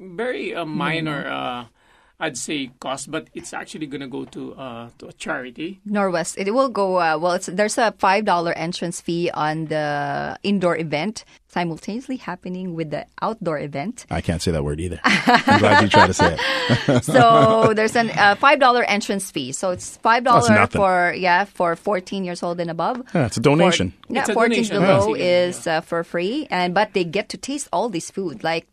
[0.00, 1.77] very uh, minor, Mm-hmm.
[2.20, 3.10] I'd say, cost.
[3.10, 5.80] But it's actually going to go to uh, to a charity.
[5.88, 6.34] Norwest.
[6.36, 6.96] It will go.
[6.98, 12.74] Uh, well, it's, there's a five dollar entrance fee on the indoor event, simultaneously happening
[12.74, 14.04] with the outdoor event.
[14.10, 14.98] I can't say that word either.
[15.04, 17.04] I'm glad you tried to say it.
[17.04, 19.52] So there's a uh, five dollar entrance fee.
[19.52, 20.80] So it's five dollar nothing.
[20.80, 23.02] for yeah for 14 years old and above.
[23.14, 23.92] Yeah, it's a donation.
[24.06, 25.24] For, yeah, It's a 14 donation, below yeah.
[25.46, 28.66] is uh, for free, and but they get to taste all this food, like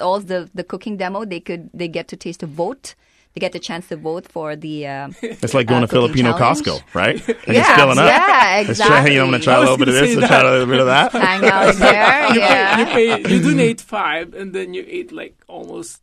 [0.00, 1.24] all the the cooking demo.
[1.24, 2.94] They could they get to taste a vote.
[3.34, 4.86] They get the chance to vote for the.
[4.86, 7.16] Uh, It's like going Uh, to Filipino cooking Costco, right?
[7.46, 8.04] And Yeah, just filling up.
[8.06, 10.14] yeah, Let's try, you know, I'm going to try a little bit of gonna this
[10.16, 11.12] say and try a little bit of that.
[11.12, 12.34] hang out there.
[12.34, 12.84] You, yeah.
[12.92, 16.02] pay, you, pay, you donate five, and then you eat like almost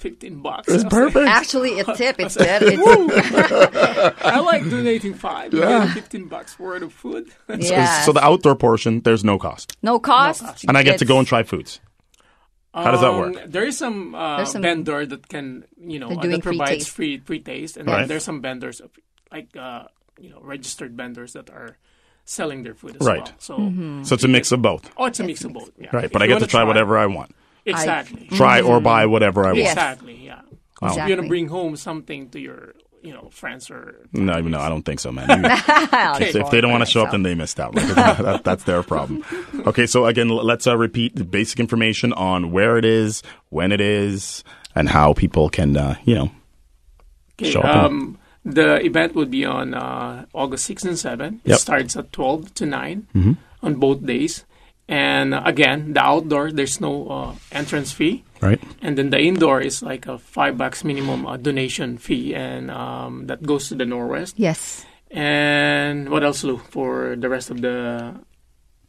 [0.00, 0.68] 15 bucks.
[0.68, 1.28] It's I was like, perfect.
[1.28, 2.16] Actually, a tip.
[2.20, 2.62] It's good.
[2.62, 5.54] It's, I like donating five.
[5.54, 7.30] You get 15 bucks worth of food.
[7.58, 8.02] yeah.
[8.02, 10.64] So the outdoor portion, there's no cost, no cost.
[10.68, 11.80] and I get to go and try foods.
[12.84, 13.34] How does that Um, work?
[13.48, 16.56] There is some, uh, There's some- vendor that can, you know, uh, doing that free
[16.58, 16.90] provides taste.
[16.90, 18.00] free free taste, and Right.
[18.00, 18.82] then there's some vendors
[19.32, 19.84] like uh,
[20.20, 21.76] you know registered vendors that are
[22.24, 23.22] selling their food as Right.
[23.24, 23.34] well.
[23.38, 24.02] So, Mm-hmm.
[24.04, 25.70] So it's a mix of both, oh, it's a mix of both.
[25.78, 25.88] Yeah.
[25.92, 26.04] right?
[26.04, 27.34] If But I get wanna to try whatever I want,
[27.64, 28.28] Exactly.
[28.32, 29.58] try or buy whatever I want.
[29.60, 30.16] Exactly.
[30.24, 30.40] Yeah.
[30.82, 30.88] Wow.
[30.90, 32.74] If you're gonna bring home something to your,
[33.06, 35.28] you know, friends or No, no, I don't think so, man.
[35.28, 35.50] You-
[36.26, 37.74] if, if they don't want to show up, then they missed out.
[37.76, 39.22] Like, that, that's their problem.
[39.66, 43.80] Okay, so again, let's uh, repeat the basic information on where it is, when it
[43.80, 46.30] is, and how people can, uh, you know,
[47.38, 51.40] Okay, Show up um, the event would be on uh, August 6 and 7.
[51.44, 51.58] It Yep.
[51.58, 54.44] starts at 12 to 9 on both days.
[54.88, 58.22] And uh, again, the outdoor, there's no uh, entrance fee.
[58.40, 58.62] right?
[58.80, 62.34] And then the indoor is like a five bucks minimum uh, donation fee.
[62.34, 64.34] And um, that goes to the Norwest.
[64.36, 64.86] Yes.
[65.10, 68.14] And what else, Lou, for the rest of the.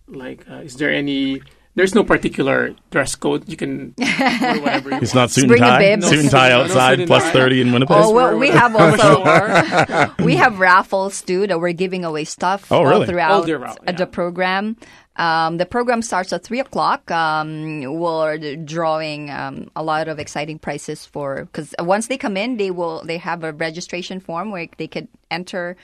[0.07, 1.41] Like, uh, is there any.
[1.77, 3.47] There's no particular dress code.
[3.47, 5.29] You can wear whatever you It's want.
[5.29, 5.79] not suit and Bring the tie.
[5.95, 6.07] bibs.
[6.09, 7.31] Suit and tie No, no outside, and plus tie.
[7.31, 7.97] 30 in Winnipeg.
[7.97, 10.13] Oh, well, we have also also.
[10.25, 13.05] we have raffles too that we're giving away stuff Oh, all really?
[13.05, 14.75] throughout All year round, uh, the program.
[15.17, 17.09] Um, the program starts at three o'clock.
[17.09, 22.57] Um, we're drawing um, a lot of exciting prizes for because once they come in,
[22.57, 25.75] they will they have a registration form where they could enter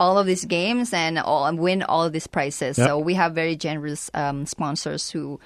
[0.00, 2.78] all of these games and all and win all of these prizes.
[2.78, 2.88] Yep.
[2.88, 5.38] So we have very generous um, sponsors who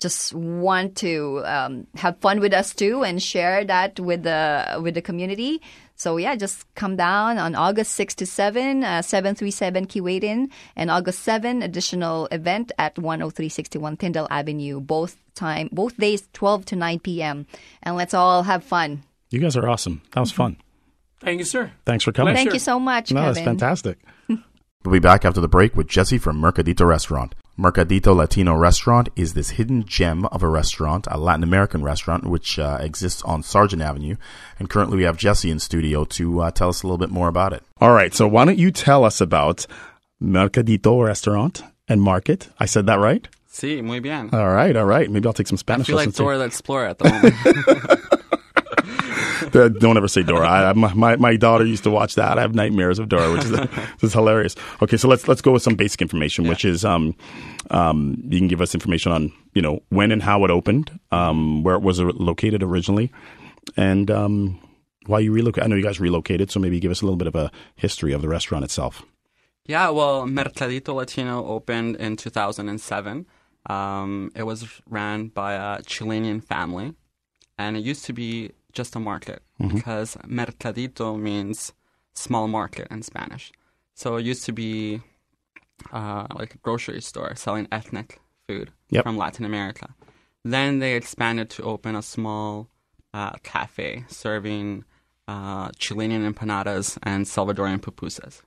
[0.00, 4.94] just want to um, have fun with us too and share that with the with
[4.94, 5.62] the community.
[5.94, 11.18] So yeah, just come down on August 6 to 7, uh, 737 Keewatin, and August
[11.20, 14.80] 7, additional event at 10361 Tyndall Avenue.
[14.80, 17.46] Both time, both days, 12 to 9 p.m.
[17.82, 19.02] And let's all have fun.
[19.28, 20.00] You guys are awesome.
[20.12, 20.56] That was fun.
[21.20, 21.72] Thank you, sir.
[21.84, 22.34] Thanks for coming.
[22.34, 22.44] Pleasure.
[22.50, 23.34] Thank you so much, No, Kevin.
[23.34, 23.98] that's fantastic.
[24.82, 27.34] We'll be back after the break with Jesse from Mercadito Restaurant.
[27.58, 32.58] Mercadito Latino Restaurant is this hidden gem of a restaurant, a Latin American restaurant, which
[32.58, 34.16] uh, exists on Sargent Avenue.
[34.58, 37.28] And currently we have Jesse in studio to uh, tell us a little bit more
[37.28, 37.62] about it.
[37.78, 38.14] All right.
[38.14, 39.66] So why don't you tell us about
[40.22, 42.48] Mercadito Restaurant and Market?
[42.58, 43.28] I said that right?
[43.52, 44.30] Sí, muy bien.
[44.32, 44.74] All right.
[44.76, 45.10] All right.
[45.10, 46.24] Maybe I'll take some I Spanish feel like lessons here.
[46.24, 48.00] Dora the Explorer at the moment.
[49.54, 50.48] Uh, Don't ever say Dora.
[50.48, 52.38] I, my, my my daughter used to watch that.
[52.38, 54.56] I have nightmares of Dora, which is which is hilarious.
[54.82, 57.14] Okay, so let's let's go with some basic information, which is um,
[57.70, 61.62] um, you can give us information on you know when and how it opened, um,
[61.62, 63.10] where it was located originally,
[63.76, 64.60] and um,
[65.06, 65.64] why you relocated.
[65.64, 68.12] I know you guys relocated, so maybe give us a little bit of a history
[68.12, 69.02] of the restaurant itself.
[69.66, 73.26] yeah, well, Mercadito Latino opened in 2007.
[73.68, 76.94] Um, it was ran by a Chilean family,
[77.58, 81.72] and it used to be just a market because Mercadito means
[82.14, 83.52] small market in Spanish.
[83.94, 85.00] So it used to be
[85.92, 89.04] uh, like a grocery store selling ethnic food Yep.
[89.04, 89.94] from Latin America.
[90.44, 92.68] Then they expanded to open a small
[93.14, 94.84] uh, cafe serving
[95.28, 98.42] uh, Chilean empanadas and Salvadorian pupusas.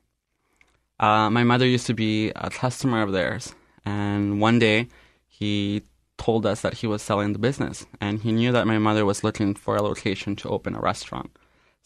[1.00, 3.56] Uh, my mother used to be a customer of theirs,
[3.86, 4.88] and one day
[5.28, 5.82] he
[6.24, 9.24] told us that he was selling the business, and he knew that my mother was
[9.26, 11.30] looking for a location to open a restaurant.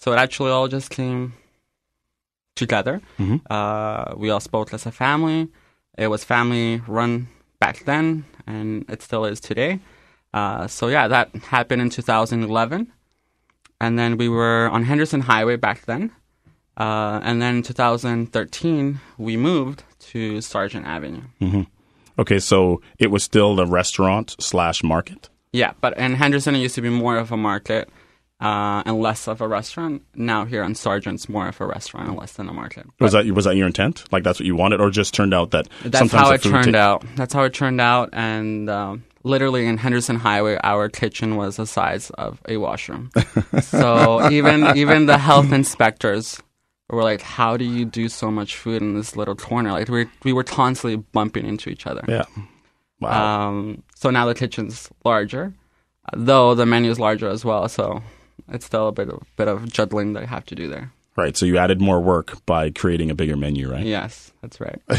[0.02, 1.34] So it actually all just came
[2.56, 3.02] together.
[3.52, 5.48] Uh, we all spoke as a family.
[5.98, 7.28] It was family run
[7.60, 9.80] back then, and it still is today.
[10.34, 12.92] Uh, so yeah, that happened in 2011,
[13.82, 16.12] and then we were on Henderson Highway back then.
[16.78, 21.24] Uh, and then in 2013, we moved to Sargent Avenue.
[22.20, 25.30] Okay, so it was still the restaurant slash market.
[25.52, 27.90] Yeah, but in Henderson, it used to be more of a market
[28.40, 30.04] uh, and less of a restaurant.
[30.16, 32.86] Now here on Sargent's more of a restaurant and less than a market.
[33.00, 34.04] Was that was that your intent?
[34.12, 36.80] Like that's what you wanted, or just turned out that That's how it turned ta-
[36.80, 37.06] out.
[37.16, 38.10] That's how it turned out.
[38.14, 43.10] And um, literally in Henderson Highway, our kitchen was the size of a washroom.
[43.62, 46.42] so even even the health inspectors
[46.90, 50.08] were like, "How do you do so much food in this little corner?" Like we
[50.24, 52.04] we were constantly bumping into each other.
[52.08, 52.26] Yeah.
[53.00, 53.48] Wow.
[53.50, 55.54] Um, so now the kitchen's larger,
[56.16, 57.68] though the menu is larger as well.
[57.70, 58.02] So
[58.50, 60.92] it's still a bit of bit of juggling that I have to do there.
[61.16, 61.36] right.
[61.36, 63.86] So you added more work by creating a bigger menu, right?
[63.86, 64.80] Yes, that's right.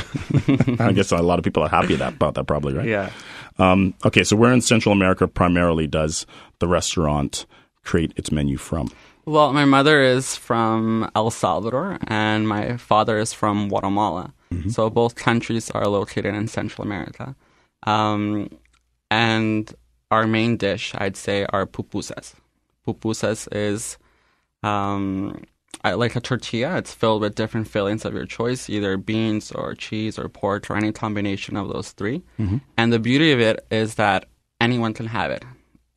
[0.81, 2.87] I guess a lot of people are happy that, about that, probably, right?
[2.87, 3.11] yeah.
[3.59, 6.27] Um, okay, so where in Central America primarily does
[6.61, 7.47] the restaurant
[7.83, 8.91] create its menu from?
[9.29, 14.33] Well, my mother is from El Salvador and my father is from Guatemala.
[14.71, 17.37] So both countries are located in Central America.
[17.83, 18.49] Um,
[19.11, 19.71] and
[20.11, 22.33] our main dish, I'd say, are pupusas.
[22.87, 23.99] Pupusas is
[24.63, 25.45] um,
[25.85, 26.79] like a tortilla.
[26.79, 30.77] It's filled with different fillings of your choice, either beans or cheese or pork or
[30.77, 32.23] any combination of those 3
[32.79, 34.25] And the beauty of it is that
[34.59, 35.45] anyone can have it.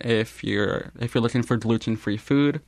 [0.01, 2.59] If you're if you're looking for gluten-free food,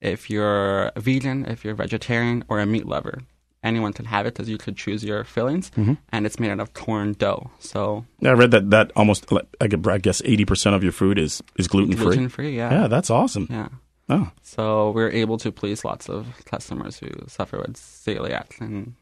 [0.00, 3.20] if you're a vegan, if you're vegetarian or a meat lover,
[3.62, 5.94] anyone can have it because you could choose your fillings, mm-hmm.
[6.12, 7.50] and it's made out of corn dough.
[7.58, 11.18] So Yeah, I read that that almost I I guess eighty percent of your food
[11.18, 12.04] is is gluten free.
[12.04, 13.46] gluten-free, yeah, Yeah, that's awesome.
[13.50, 13.68] yeah.
[14.10, 18.94] Oh, So we're able to please lots of customers who suffer with celiac, and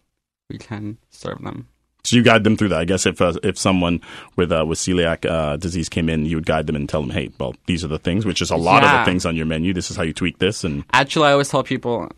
[0.50, 1.68] we can serve them.
[2.06, 2.80] So you guide them through that.
[2.80, 4.00] I guess if uh, if someone
[4.36, 7.10] with uh, with celiac uh, disease came in, you would guide them and tell them,
[7.10, 9.46] hey, well, these are the things, which is a lot of the things on your
[9.46, 9.72] menu.
[9.74, 12.08] This is how you tweak this, and Actually, I always tell people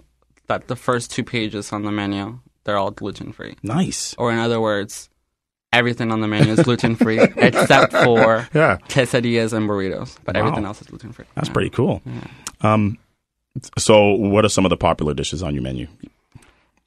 [0.47, 4.15] that the first two pages on the menu they're all gluten free, nice.
[4.19, 5.09] or in other words,
[5.73, 10.41] everything on the menu is gluten free except for Yeah, quesadillas and burritos, but Wow.
[10.41, 11.25] everything else is gluten free.
[11.35, 12.03] that's pretty cool.
[12.61, 12.99] Um,
[13.79, 15.87] so what are some of the popular dishes on your menu?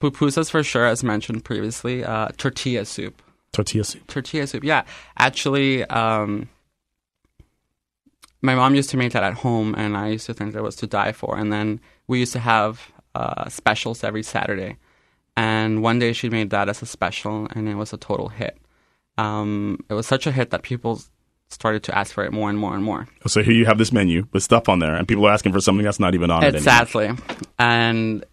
[0.01, 2.03] Pupusas for sure, as mentioned previously.
[2.03, 3.21] Uh, tortilla soup.
[3.53, 4.07] Tortilla soup.
[4.07, 4.63] tortilla soup.
[4.63, 4.83] Yeah,
[5.17, 6.49] actually, um,
[8.41, 10.75] my mom used to make that at home, and I used to think it was
[10.77, 11.37] to die for.
[11.37, 14.77] And then we used to have uh, specials every Saturday.
[15.37, 18.57] And one day she made that as a special, and it was a total hit.
[19.17, 21.01] Um, it was such a hit that people
[21.49, 23.07] started to ask for it more and more and more.
[23.27, 25.61] So here you have this menu with stuff on there, and people are asking for
[25.61, 26.55] something that's not even on it.
[26.55, 27.11] Exactly.
[27.59, 28.25] And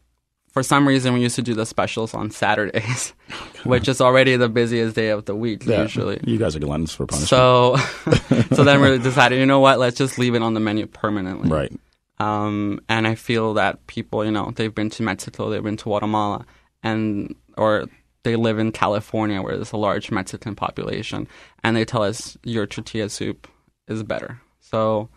[0.53, 3.13] for some reason, we used to do the specials on Saturdays,
[3.65, 5.83] which is already the busiest day of the week, Yeah.
[5.83, 6.21] usually.
[6.25, 7.29] You guys are gluttonous for punishment.
[7.29, 7.77] So,
[8.57, 9.79] so then we decided, you know what?
[9.79, 11.49] Let's just leave it on the menu permanently.
[11.51, 11.73] right.
[12.21, 15.85] Um, and I feel that people, you know, they've been to Mexico, they've been to
[15.85, 16.45] Guatemala,
[16.83, 17.87] and or
[18.25, 21.29] they live in California where there's a large Mexican population,
[21.63, 23.47] and they tell us your tortilla soup
[23.87, 24.41] is better.
[24.59, 25.09] So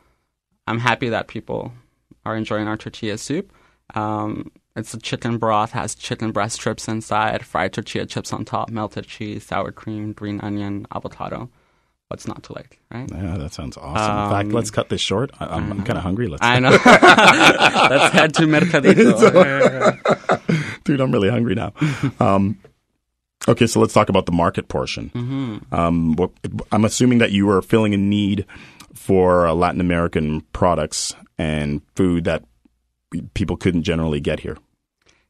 [0.68, 1.72] I'm happy that people
[2.24, 3.52] are enjoying our tortilla soup.
[3.96, 8.70] Um, it's a chicken broth, has chicken breast strips inside, fried tortilla chips on top,
[8.70, 11.50] melted cheese, sour cream, green onion, avocado.
[12.08, 13.10] What's not to like, right?
[13.10, 14.24] Yeah, that sounds awesome.
[14.26, 15.32] In fact, Um, let's cut this short.
[15.40, 16.28] I, I'm, I'm kind of hungry.
[16.28, 16.72] Let's I know.
[16.86, 19.22] Let's head to Mercadito.
[20.84, 21.72] dude, I'm really hungry now.
[22.20, 22.58] Um,
[23.48, 25.10] okay, so let's talk about the market portion.
[25.16, 25.74] Mm-hmm.
[25.74, 26.32] Um, what,
[26.74, 28.46] I'm assuming that you are filling a need
[28.94, 32.44] for uh, Latin American products and food that
[33.34, 34.58] people couldn't generally get here.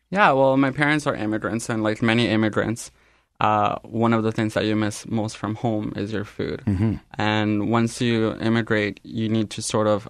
[0.09, 2.91] Yeah, well, my parents are immigrants, and like many immigrants,
[3.39, 6.61] uh, one of the things that you miss most from home is your food.
[7.17, 10.07] And once you immigrate, you need to sort of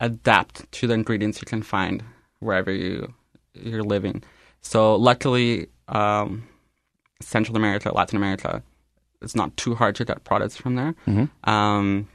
[0.00, 2.02] adapt to the ingredients you can find
[2.38, 3.12] wherever you
[3.54, 4.22] you're living.
[4.60, 6.46] So luckily, um,
[7.20, 8.62] Central America, Latin America,
[9.20, 10.94] it's not too hard to get products from there.
[11.44, 12.08] Um,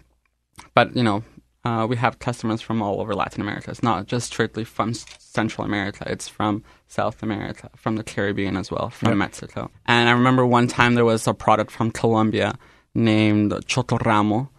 [0.74, 1.24] but you know,
[1.66, 3.72] uh, we have customers from all over Latin America.
[3.72, 6.04] It's not just strictly from Central America.
[6.08, 9.72] It's from South America, from the Caribbean as well, from Mexico.
[9.86, 12.58] And I remember one time there was a product from Colombia
[12.94, 14.50] named Chocoramo,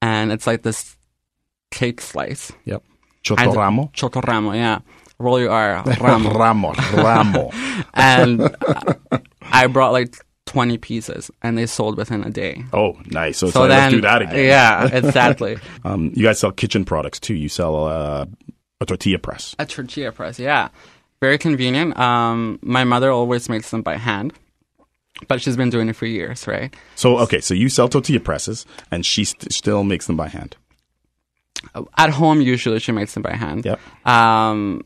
[0.00, 0.96] and it's like this
[1.70, 2.50] cake slice.
[2.64, 2.82] Yep.
[3.24, 3.92] Chocoramo.
[3.92, 4.80] Chocoramo, yeah.
[5.18, 6.32] Roll your R, ramo.
[6.32, 6.72] Ramo.
[6.94, 7.50] Ramo.
[7.94, 8.56] and
[9.42, 10.16] I brought like
[10.48, 12.64] 20 pieces, and they sold within a day.
[12.72, 13.38] Oh, nice.
[13.38, 14.44] So, So like, then, let's do that again.
[14.46, 15.58] Yeah, exactly.
[15.84, 17.34] Um, you guys sell kitchen products too.
[17.34, 18.26] You sell uh,
[18.80, 19.54] a tortilla press.
[19.58, 20.68] A tortilla press, yeah.
[21.20, 21.96] Very convenient.
[21.98, 24.32] Um, my mother always makes them by hand,
[25.28, 26.74] but she's been doing it for years, right?
[26.94, 30.56] So, okay, so you sell tortilla presses, and she st- still makes them by hand.
[31.96, 33.64] At home, usually she makes them by hand.
[33.64, 33.80] Yep.
[34.06, 34.82] Um,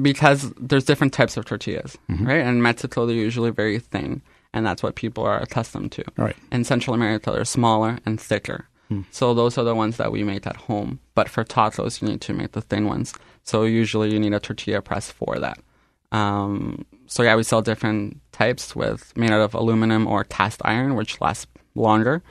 [0.00, 2.26] because there's different types of tortillas, Mm-hmm.
[2.26, 2.40] right?
[2.46, 6.04] And Mexico, they're usually very thin, and that's what people are accustomed to.
[6.16, 6.36] Right.
[6.52, 8.66] In Central America, they're smaller and thicker.
[8.88, 9.02] Hmm.
[9.10, 11.00] So those are the ones that we make at home.
[11.14, 13.12] But for tacos, you need to make the thin ones.
[13.42, 15.58] So usually you need a tortilla press for that.
[16.12, 20.94] Um, so yeah, we sell different types with made out of aluminum or cast iron,
[20.94, 22.22] which lasts longer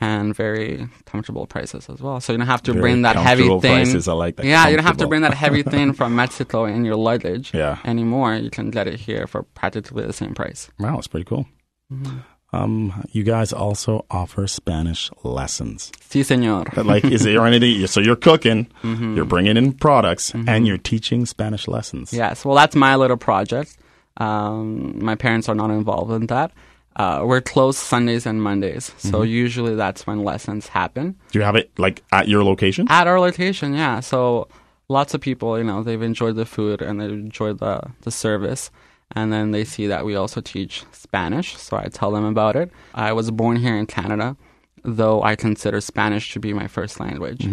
[0.00, 2.20] and very comfortable prices as well.
[2.20, 3.60] So you don't have to Very bring that heavy thing.
[3.60, 4.08] prices.
[4.08, 4.46] I like that.
[4.46, 7.78] Yeah, you don't have to bring that heavy thing from Mexico in your luggage Yeah.
[7.84, 8.34] anymore.
[8.34, 10.68] You can get it here for practically the same price.
[10.80, 11.46] Wow, that's pretty cool.
[11.92, 12.18] Mm-hmm.
[12.52, 15.90] Um, you guys also offer Spanish lessons.
[16.00, 16.64] Si, senor.
[16.72, 17.84] But, Like, is there anything?
[17.88, 19.16] So you're cooking, Mm-hmm.
[19.16, 22.12] you're bringing in products, and you're teaching Spanish lessons.
[22.12, 23.76] Yes, well, that's my little project.
[24.18, 26.52] Um, my parents are not involved in that.
[26.94, 29.26] Uh, we're closed Sundays and Mondays, so Mm-hmm.
[29.26, 32.86] usually that's when lessons happen Do you have it like at your location?
[32.88, 33.74] at our location.
[33.74, 34.46] Yeah, so
[34.88, 38.70] lots of people, you know, they've enjoyed the food and they've enjoyed the the service,
[39.14, 41.56] and then they see that we also teach Spanish.
[41.56, 42.70] So I tell them about it.
[42.94, 44.36] I was born here in Canada,
[44.82, 47.46] though I consider Spanish to be my first language.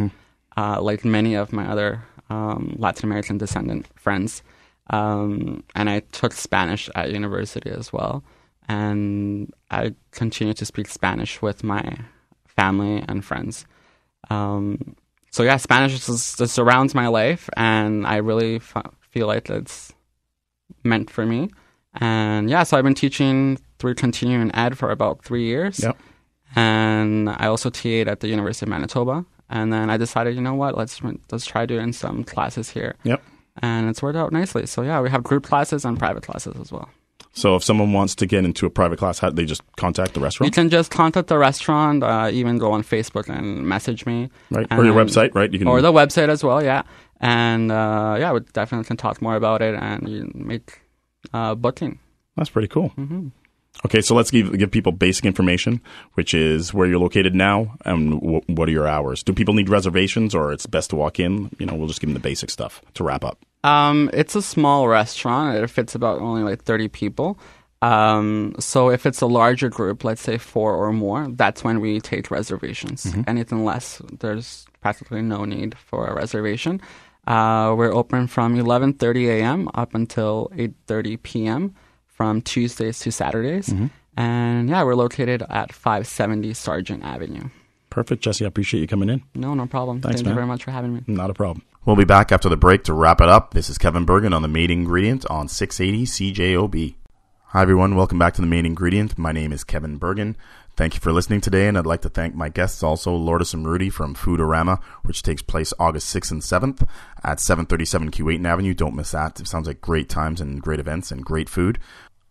[0.58, 4.43] Uh, like many of my other um, Latin American descendant friends,
[4.89, 8.24] um, and I took Spanish at university as well.
[8.67, 11.97] And I continue to speak Spanish with my
[12.47, 13.65] family and friends.
[14.30, 14.95] Um,
[15.30, 19.93] so yeah, Spanish just, just surrounds my life, and I really f- feel like it's
[20.84, 21.49] meant for me.
[21.95, 25.81] And yeah, so I've been teaching through continuing ed for about three years.
[25.84, 25.97] Yep.
[26.55, 29.25] And I also TA'd at the University of Manitoba.
[29.49, 32.95] And then I decided, you know what, let's let's try doing some classes here.
[33.03, 33.21] Yep.
[33.62, 34.65] And it's worked out nicely.
[34.65, 36.89] So yeah, we have group classes and private classes as well.
[37.34, 40.19] So if someone wants to get into a private class, how they just contact the
[40.19, 40.47] restaurant?
[40.47, 44.29] You can just contact the restaurant, uh, even go on Facebook and message me.
[44.49, 44.67] right?
[44.69, 45.51] and Or your then- website, right?
[45.51, 45.67] You can.
[45.67, 46.84] or the website as well, yeah.
[47.21, 50.81] And uh, yeah, we definitely can talk more about it and make
[51.34, 51.99] uh, booking.
[52.36, 52.89] That's pretty cool.
[52.97, 53.27] Mm-hmm.
[53.86, 55.81] Okay, so let's give give people basic information,
[56.15, 59.23] which is where you're located now and w- what are your hours.
[59.23, 61.49] Do people need reservations, or it's best to walk in?
[61.57, 63.39] You know, we'll just give them the basic stuff to wrap up.
[63.63, 65.57] Um, it's a small restaurant.
[65.57, 67.39] It fits about only like 30 people.
[67.81, 71.99] Um, so if it's a larger group, let's say four or more, that's when we
[71.99, 73.12] take reservations.
[73.27, 76.81] Anything less, there's practically no need for a reservation.
[77.31, 79.69] Uh, we're open from 11:30 a.m.
[79.73, 81.75] up until 8:30 p.m.
[82.05, 83.73] from Tuesdays to Saturdays.
[84.17, 87.49] And yeah, we're located at 570 Sargent Avenue.
[87.89, 88.43] Perfect, Jesse.
[88.43, 89.23] I appreciate you coming in.
[89.33, 90.01] No, no problem.
[90.01, 90.31] Thanks, Thank man.
[90.31, 91.03] you very much for having me.
[91.07, 91.65] Not a problem.
[91.85, 93.53] We'll be back after the break to wrap it up.
[93.53, 96.95] This is Kevin Bergen on the main ingredient on 680 CJOB.
[97.47, 97.95] Hi, everyone.
[97.95, 99.17] Welcome back to the main ingredient.
[99.17, 100.36] My name is Kevin Bergen.
[100.78, 103.67] Thank you for listening today, and I'd like to thank my guests also, Lourdes and
[103.67, 106.88] Rudy from Foodorama, which takes place August 6th and 7th
[107.24, 108.74] at 737 Keewatin Avenue.
[108.74, 109.39] Don't miss that.
[109.39, 111.78] It sounds like great times and great events and great food.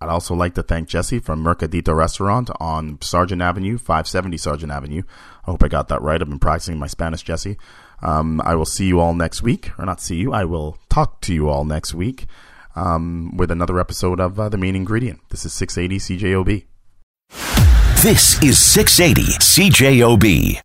[0.01, 5.03] I'd also like to thank Jesse from Mercadito Restaurant on Sargent Avenue, 570 Sargent Avenue.
[5.47, 6.21] I hope I got that right.
[6.21, 7.59] I've been practicing my Spanish, Jesse.
[8.03, 11.21] Um, I will see you all next week, or not see you, I will talk
[11.23, 12.27] to you all next week
[12.75, 15.21] um, with another episode of uh, The Main Ingredient.
[15.29, 17.70] This is 680 CJOB.
[18.03, 20.63] This is 680 CJOB.